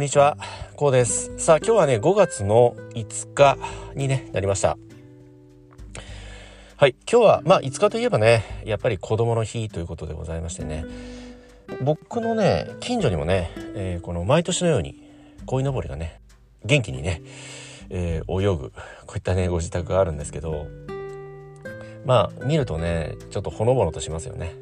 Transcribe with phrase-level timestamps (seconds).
[0.00, 0.38] こんにちは、
[0.76, 1.30] こうです。
[1.36, 3.58] さあ、今日はね、5月の5日
[3.94, 4.78] に、ね、なりました。
[6.78, 10.86] はい、今日は、まあ、5日といえばね、やっぱり子供の日ということでございましてね、
[11.82, 15.06] 僕のね、近所にもね、えー、この毎年のように、
[15.44, 16.22] 鯉のぼりがね、
[16.64, 17.20] 元気にね、
[17.90, 18.70] えー、泳ぐ、
[19.04, 20.66] こういったね、ご自宅があるんですけど、
[22.06, 24.54] まあ、見るとね、ちょっとほのぼのとしますよね。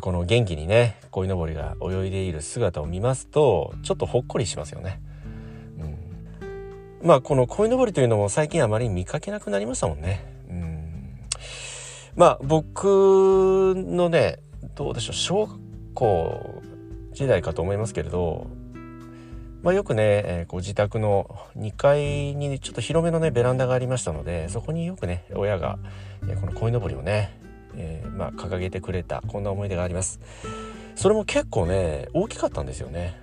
[0.00, 5.00] この元気にね鯉のぼりが泳いでいる姿を見ますとちょっとほっこりしますよね。
[5.78, 10.24] うん、まあこの鯉のぼりというのも最近あまり見かけなくなりましたもんね。
[10.48, 11.18] うん、
[12.16, 14.38] まあ僕のね
[14.74, 15.60] どうでしょう小学
[15.94, 16.62] 校
[17.12, 18.46] 時代かと思いますけれど
[19.62, 25.78] まあ、よくね、えー、こう自宅の2階にちょっと広めのねベランダがありましたのでそこによくね親が、
[26.22, 27.38] えー、この鯉のぼりをね
[27.76, 30.20] えー、まあ、掲げてくれたこんな思い出があります。
[30.94, 33.20] それも結構ね大きかったんですよね。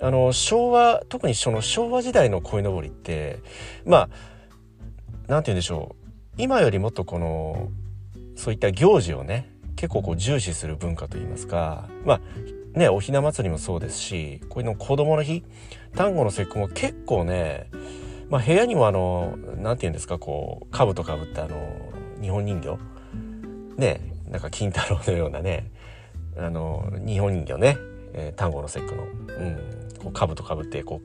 [0.00, 3.38] あの昭和特にその昭和時代の鯉のぼりって
[3.84, 4.08] まあ
[5.28, 6.02] 何て言うんでしょう。
[6.38, 7.70] 今よりもっとこの
[8.36, 15.44] そういった行事をね結構こう重視する文化といいますかまあねおひな祭りもそうですしこういうの子供の日
[15.94, 17.68] 端午の節句も結構ね
[18.30, 22.78] まあ部屋にもあの何て言うんですかこう兜かぶったあの日本人形
[23.76, 25.70] ねなんか金太郎のようなね
[26.36, 27.76] あの日本人形ね、
[28.14, 29.56] えー、端午の節句の、うん、
[30.02, 31.00] こう兜かぶってこ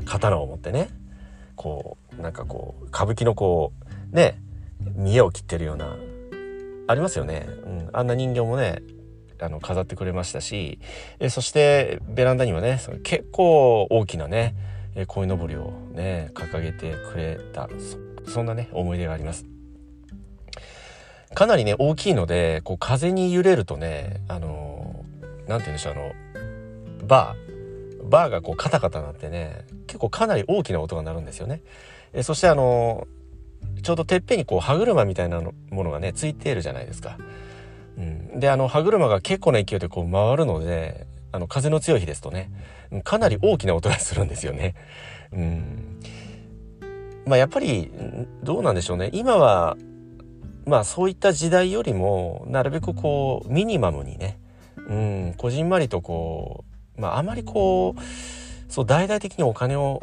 [0.00, 0.88] う刀を持ってね。
[1.56, 3.74] こうなんかこう歌舞伎のこ
[4.12, 4.40] うね
[4.94, 5.94] 見栄を切ってるような
[6.88, 8.82] ありますよね、うん、あんな人形もね
[9.38, 10.78] あの飾ってくれましたし。
[11.18, 14.54] えそしてベランダにはね結構大きなね
[15.06, 17.68] 鯉のぼりをね掲げてくれた。
[18.26, 19.49] そんなね思い出があります。
[21.34, 25.04] かなりね大きいのでこう風に揺れるとねあの
[25.46, 26.12] 何て言うんでしょうあの
[27.06, 31.62] バーバーがこうカタカタなってね結構かなり大きな音が鳴るんですよね。
[32.12, 33.06] えそしてあの
[33.82, 35.52] ちょうどてっぺんにこう歯車みたいなも
[35.84, 37.18] のがねついているじゃないですか。
[37.96, 42.50] うん、であの歯車が結構な勢いでこう回るのであの風の強い日ですとね
[43.04, 44.74] かなり大きな音がするんですよね。
[45.32, 46.00] うん
[47.26, 47.92] まあ、やっぱり
[48.42, 49.76] どうなんでしょうね今は
[50.70, 54.38] まあそういった時代よりもなるべくこうミニマムにね
[54.76, 56.64] うんこじんまりとこ
[56.96, 60.00] うまああまりこうそう大々的にお金を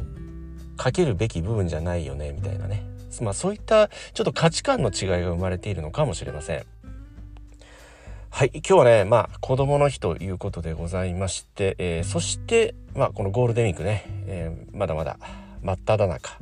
[0.75, 2.83] かけるべき部分じゃないよねみたいなね
[3.21, 6.65] まあそういったちょっと価値観の違いが生まれているのかもしれません。
[8.29, 8.51] はい。
[8.53, 15.17] 今日はね、まあ、子供の日ということでございまして、えー、そして、まあ、このゴールデンウィークね、えー、まだまだ
[15.61, 16.37] 真っ只中。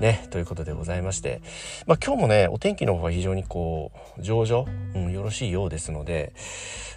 [0.00, 1.40] ねということでございまして、
[1.86, 6.34] まあ、今日もねお天気の方が非常にこう上々、うん、よろしいようですので、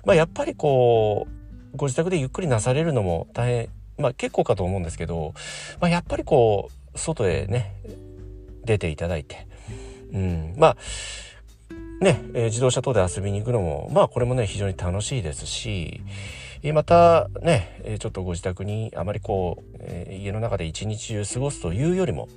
[0.06, 1.28] まあ、やっぱりこ
[1.74, 5.34] うご自宅でゆっくりなされるのも大変、まあ、結構かと思うんですけど、
[5.80, 7.76] まあ、やっぱりこう外へね
[8.66, 9.48] 出ていただいて、
[10.12, 10.78] うん、まあ
[12.04, 16.02] ね、えー、自動車等で遊びに行くのもまあこれもね非常に楽しいですし。
[16.74, 22.28] またねちょっとご自宅にあまりこう、家の中で一日中過ごすというよりも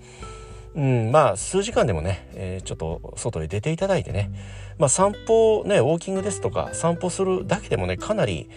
[0.75, 4.31] うん、まあ数時間でもね、え、ちょっと外へ出ていただいてね、
[4.79, 8.49] まあ、散歩ねウォーキングですとか散歩するだけでもねかなり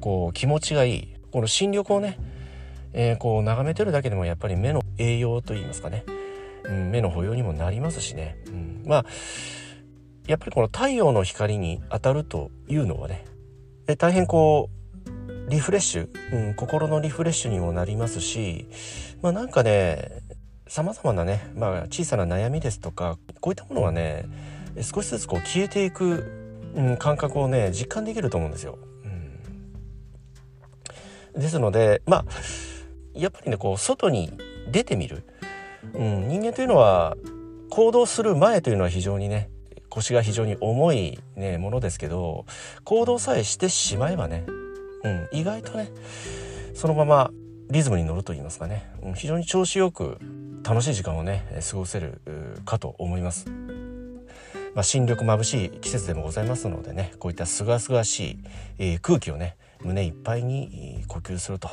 [0.00, 1.08] こう気持ちがいい。
[1.32, 2.18] この新緑をね、
[2.94, 6.04] えー、こう眺めてるだけでもやっぱり目の栄養といいますかね、
[6.64, 9.04] うん、目の保養にもなりますしね、うん、まあ
[10.26, 13.26] やっぱりこの太陽の光に当たるというのはね
[13.98, 14.75] 大変こう
[15.48, 18.68] リフレッシュ、うん、心のリフレッシュにもなりますし、
[19.22, 20.22] まあなんかね、
[20.66, 24.26] 様々なね、まあ小さな悩みですとか、こういったものがね、
[24.82, 26.24] 少しずつこう消えていく、
[26.74, 28.78] うん、感覚をね、実感できると思うんですよ。
[31.34, 32.24] うん、ですので、まあ、
[33.14, 34.32] やっぱりね、こう、外に
[34.70, 35.24] 出てみる。
[35.94, 37.16] うん、人間というのは、
[37.70, 39.48] 行動する前というのは非常にね、
[39.96, 42.44] 腰が非常に重い、ね、ものですけど
[42.84, 44.44] 行動さえしてしまえばね
[45.04, 45.90] うん、意外とね
[46.74, 47.30] そのまま
[47.70, 50.18] リズムに乗ると言いますかね、うん、非常に調子よく
[50.62, 52.20] 楽しい時間をね過ごせる
[52.64, 53.46] かと思います。
[54.74, 58.38] まあ、新緑眩しい季節でもございますのでねこういったすがすがしい、
[58.78, 61.70] えー、空気をね胸いっぱいに呼吸すると、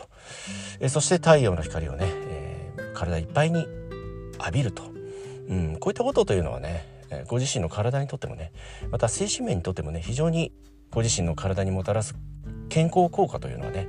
[0.80, 3.68] えー、そして太陽の光をね、えー、体いっぱいに
[4.40, 4.84] 浴びると、
[5.50, 8.54] うん、こういったことというのはねご自身の体にとってもね
[8.90, 10.54] また精神面にとってもね非常に
[10.90, 12.16] ご自身の体にもたらす
[12.74, 13.88] 健康効果というのはね、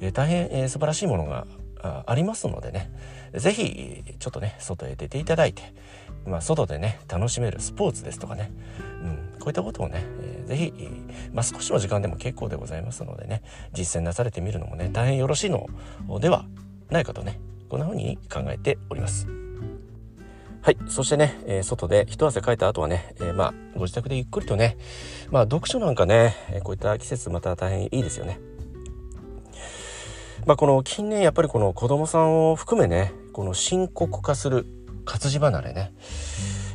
[0.00, 1.46] えー、大変、えー、素晴らしいものが
[1.80, 2.92] ありますのでね
[3.34, 5.62] 是非ちょっとね外へ出ていただいて、
[6.26, 8.52] まあ、外でね楽しめるスポーツですとかね、
[9.02, 10.72] うん、こういったことをね、えー、ぜひ、
[11.32, 13.42] まあ、少しの時間でも結構でございますのでね
[13.72, 15.66] 実践なされてみるのもね大変よろしいの
[16.20, 16.44] では
[16.90, 17.40] ないかとね
[17.70, 19.47] こんな風に考えております。
[20.68, 20.76] はい。
[20.86, 24.76] そしてね、えー、外で一汗かいた後はね、えー、まあご自宅でゆっくりとね
[25.30, 28.38] まあ読書なんかねえこういった季節また大変いいですよね。
[30.44, 34.66] まあ、この近年やっぱりこの子供さんを含めねこの深刻化する
[35.06, 35.94] 活字離れね、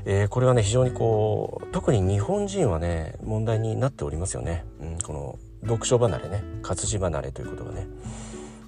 [0.06, 7.86] えー、これはね非常にこう特に日本人はね問題になっておりますよね、うん、この読書離れね活字離れということがね。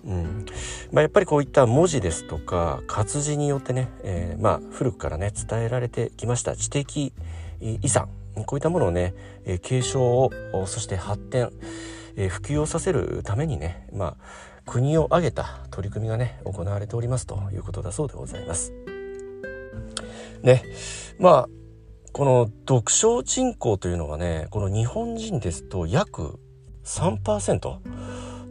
[0.06, 0.46] うん。
[0.92, 6.56] まあ、やっぱりこういった文字ですとか活字によってね、えー、まあ古くからね伝えられてきました。
[6.56, 7.14] 知的
[7.60, 8.10] 遺産。
[8.46, 9.14] こういったものをね、
[9.46, 10.30] え、継承を
[10.68, 11.52] そして発展、
[12.18, 18.74] え、普及をさせるためにね、まあ、国を挙げた取り組みがね行われておりますということだそうでございます。
[20.44, 20.64] ね。
[21.20, 21.50] まあ
[22.12, 26.40] この読書人口というのがねこの日本人ですと約
[26.84, 27.78] 3%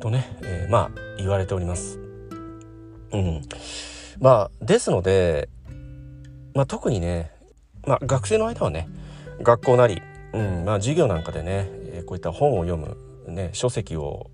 [0.05, 1.99] とね、えー、まあ言われております。
[3.13, 3.41] うん、
[4.21, 5.49] まあですので、
[6.55, 7.31] まあ、特にね、
[7.87, 8.87] まあ、学生の間はね
[9.41, 10.03] 学校なり、
[10.35, 12.99] うんまあ、授業なんかでねえこういった本を読む、
[13.29, 14.31] ね、書籍を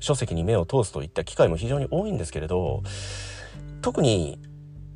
[0.00, 2.82] 書籍に目を通すといった機会も非常に多いんですけれど
[3.82, 4.40] 特に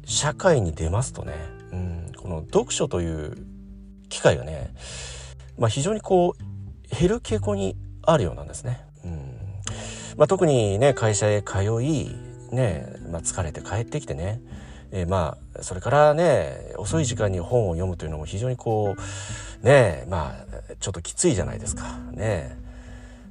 [0.06, 1.34] 社会に出ますとね、
[1.72, 3.36] うん、この読書という
[4.08, 4.70] 機会がね、
[5.58, 8.80] まあ、非常にこう減る傾向にあるようなんですね。
[9.04, 9.37] うん
[10.18, 12.10] まあ、特にね会社へ通い、
[12.50, 14.40] ねまあ、疲れて帰ってきてね、
[14.90, 18.96] えー、まあそれからね遅い時間に本を読むというのも非常にこ
[19.62, 21.96] うねまあちょっときついじゃないですか。
[22.12, 22.58] ね。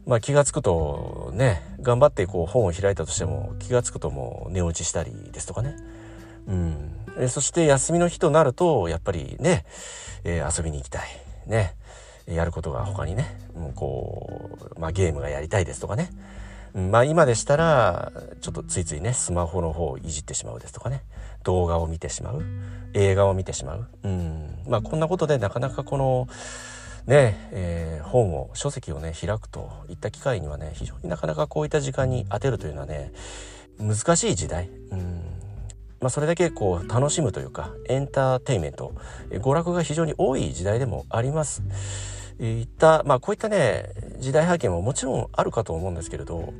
[0.05, 5.75] まあ、気が付くとね頑張ってこう本を開いたとしても気が付くともう寝落ちしたりですとかね、
[6.47, 9.65] うん、えそして休みの日となるとやっぱりね、
[10.23, 11.07] えー、遊びに行きたい。
[11.47, 11.75] ね。
[12.25, 16.09] やることが他にねもうこう、まあ、ゲームがやりたいですとかね、
[16.77, 21.03] まあ今でしたらちょっとついついねスマホの方をいじってしまうですとかね。
[21.43, 22.43] 動画を見てしまう。
[22.93, 26.27] 映画を見てしまう、うん、まあこんなことでなかなかこの
[27.05, 33.13] ねえー、本を書籍をね開くといった機会にはね非常になかなかこういった時間に当てるというのはね
[33.79, 34.69] 難しい時代。
[34.91, 35.23] うん。
[35.99, 38.93] まあ、それだけこう楽しむというかエンターテインメント。
[39.31, 41.63] 娯楽が非常に多い時代でもあります。
[42.39, 43.89] いった、まあ、こういったね
[44.19, 46.53] 時代背景ももちろんあるかと思うんですけれど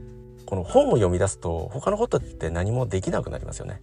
[0.48, 3.82] この本を読み出すと他のことって何もできなくなりますよね。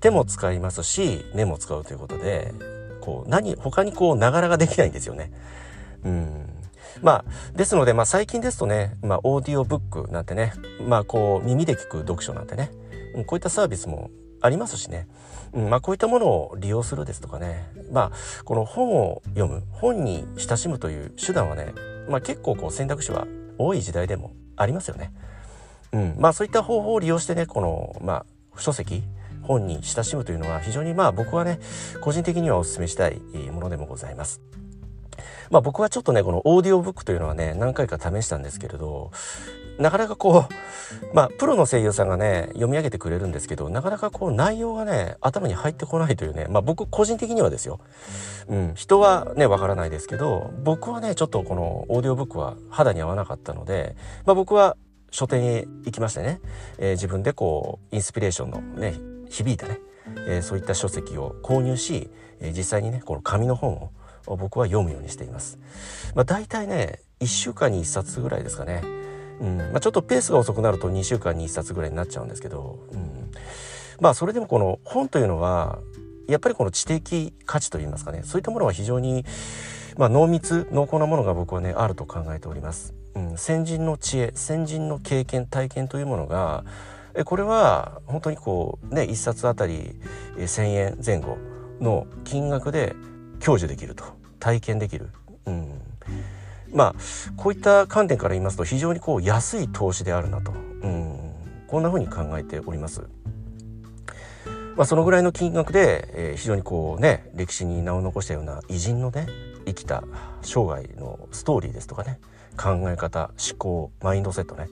[0.00, 2.52] 手も使いますし目も使うということで
[3.00, 5.32] こう何他にこうながらができないんですよね。
[6.04, 6.46] うん。
[7.02, 10.52] まあ、ですので、まあ最近ですとね、まあオーディオブックなんてね、
[10.86, 12.70] まあこう耳で聞く読書なんてね、
[13.26, 15.08] こういったサービスもありますしね、
[15.52, 21.74] うん、まあこういったものを利用するですとかね、まあこの本を読む、本に親しむという手段はね、
[22.08, 23.26] まあ結構こう選択肢は
[23.58, 25.12] 多い時代でもありますよね。
[25.94, 28.24] うん、まあそういった方法を利用してね、この、ま
[28.54, 29.04] あ書籍、
[29.42, 31.60] 本に親しむというのは非常にまあ僕はね、
[32.00, 33.20] 個人的にはお勧めしたい
[33.52, 34.40] ものでもございます。
[35.50, 39.12] まあ僕はちょっとね、このオーディオブックというのはね、何回か試したんですけれど、
[39.78, 47.78] なかなかこう、まあプロの声優さんがね、読み上げてくれるんですけど、なかなかこう内容がね、頭に入ってこないというね、まあ僕個人的にはですよ。
[48.48, 54.76] うん、人はね、わからないですけど、僕はね、ちょっとこのオーディオブックは肌に合わなかったので、まあ僕は
[55.14, 56.40] 書店へ行きましてね、
[56.78, 58.94] えー、自分でこう、インスピレーションのね、
[59.30, 59.78] 響いたね、
[60.26, 63.74] えー、そういった書籍を購入し、えー、実際にね、この紙の本
[64.26, 65.58] を僕は読むようにしています。
[66.14, 68.82] まあ、大体ね1週間に1冊ぐらいですかね。
[69.40, 73.30] うんまあ、ちょっとペースが遅くなると2週間に1冊ぐらいになっちゃうんですけど、うん、
[74.00, 75.78] まあそれでもこの本というのは
[76.28, 79.24] やっぱりこの知的価値といいますかねそういったものは非常に、
[79.96, 82.94] まあ、濃密濃厚なものが僕はねあると考えております。
[83.20, 86.64] ん、先人の知恵先人の経験体験というものが
[87.24, 89.94] これは本当にこうね1冊あたり
[90.36, 91.38] 1,000円前後
[91.80, 92.94] の金額で
[93.40, 94.24] 享受できると。
[94.44, 95.08] 体験できる、
[95.46, 95.80] うん、
[96.70, 96.94] まあ
[97.34, 100.54] こういった観点から言いますと非常にこう安い投資であるなと、う
[100.86, 101.32] ん、
[101.66, 103.04] こんな風に考えております。
[104.76, 109.28] まあ、そのぐらいの金額で、えー、非常にこうね歴史に名を残したような偉人のね
[109.66, 110.04] 生きた
[110.42, 112.18] 生涯のストーリーですとかね
[112.56, 114.68] 考え方思考マインドセットね、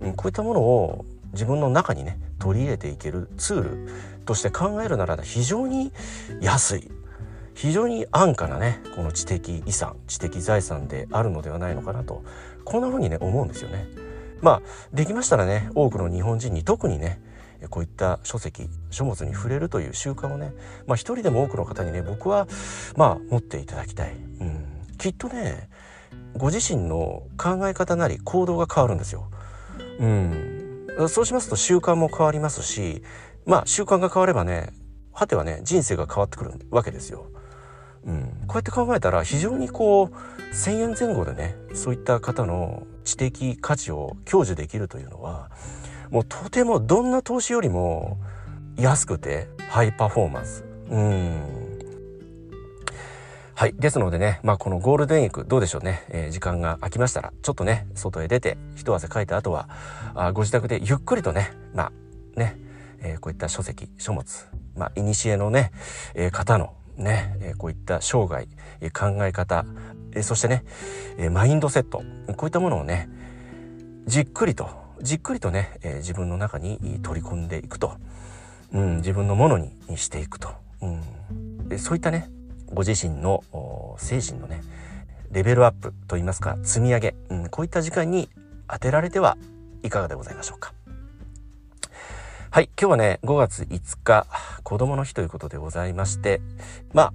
[0.00, 3.88] うん、こういったものを自分の中にね取り入れていけるツール
[4.24, 5.92] として考えるなら非常に
[6.40, 6.90] 安い
[7.54, 12.24] 非常に安価なねこの知的遺産知的財産であるのではないのかなと
[12.64, 13.86] こんな風にね思うんですよね。
[14.40, 14.62] まあ
[14.94, 17.20] できましたらね多くの日本人に特にね
[17.68, 20.52] こういった書籍書物に触れるという習慣をね、
[20.86, 22.46] まあ、一人でも多くの方にね僕は
[22.96, 25.68] まあ持っていただきたい、うん、きっとね
[26.36, 29.30] ご自身の考え方なり行動が変わるんですよ。
[29.98, 33.02] うん、そうしますと習慣も変わりますし
[33.44, 34.72] まあ習慣が変わればね
[35.12, 37.26] はてはね人生が変わってくるわけですよ。
[38.04, 45.50] うん、こうやって考えたら非常にこう1,000円前後でねそういった方の知的価値を享受できるというのは
[46.10, 48.18] もうとてもどんな投資よりも
[48.76, 50.64] 安くてハイパフォーマンス。
[50.90, 51.60] うん
[53.54, 53.74] はい。
[53.74, 59.68] ですのでね、まあこのゴールデンウィークどうでしょうね、えー、時間が空きましたら、ちょっとね、外へ出て一汗かいた後は、
[60.14, 61.92] あご自宅でゆっくりとね、ま
[62.36, 62.56] あね、
[63.02, 65.72] えー、こういった書籍、書物、まあ、古のね、
[66.14, 68.46] えー、方のね、えこういった生涯、
[68.80, 69.64] え考え方、
[70.12, 70.64] えそしてね、
[71.18, 72.02] えマインドセット、
[72.36, 73.08] こういったものをね、
[74.06, 74.68] じっくりと、
[75.02, 77.96] じっくりとね、え自分の中に取り込んでいくと、
[78.72, 80.50] うん、自分のものにしていくと、
[80.82, 82.28] うん、でそういったね、
[82.72, 83.42] ご自身の
[83.98, 84.62] 精神のね
[85.30, 88.28] レベルアップといいますか積み上げ、うん、こういった時間に
[88.68, 89.36] 当てられては
[89.82, 90.72] いかがでございましょうか。
[92.52, 94.26] はい今日はね5月5日
[94.64, 96.40] 子供の日ということでございまして
[96.92, 97.12] まあ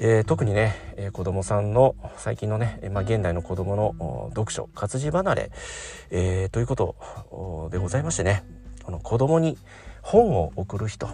[0.00, 5.50] えー、特にね、えー、子供さんの最近のね、まあ、現代の子供の読書活字離れ、
[6.10, 8.42] えー、ということでございましてね
[8.82, 9.58] この子供に
[10.00, 11.10] 本を送る人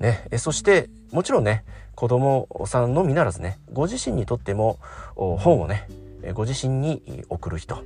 [0.00, 4.80] ね、えそしてもちろんね子供さんのみならずねご自身にとっても
[5.14, 5.88] 本をね
[6.34, 7.84] ご自身に送る人、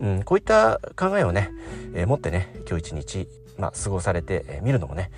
[0.00, 1.50] うん、こういった考えをね、
[1.94, 5.10] え、持ってね今日一日、まあ、過ごされてみるのもね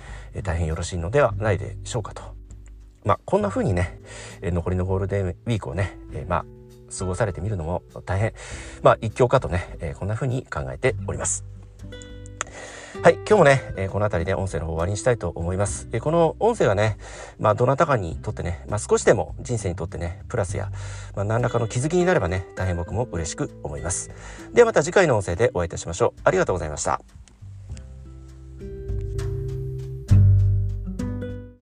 [0.43, 2.23] 大変よろしいのではないでしょうかと。
[3.05, 3.99] まあ、こんな風にね
[4.41, 6.45] 残りのゴールデンウィークをね、え、まあ
[6.97, 8.33] 過ごされてみるのも大変
[8.81, 11.45] まあ一興かとね、え、こんな風に考えております。
[13.01, 15.87] はい、今日もね、えー、この辺りで音声の方終わりにしたいと思います。
[15.93, 16.97] えー、この音声はね、
[17.39, 20.69] まあ、どなたかにとってね、まあ、少しでも人生にとってね、プラスや、
[21.15, 24.11] まあ、何らかの気づきになればね、大変僕も嬉しく思います。
[24.51, 26.21] ではまた次回の音声でお会いいたしましょう。
[26.25, 26.99] ありがとうございました。